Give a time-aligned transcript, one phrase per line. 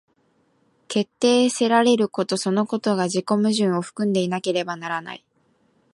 [0.87, 5.23] 決定せられることそのことが自己矛盾を含んでいなければならない。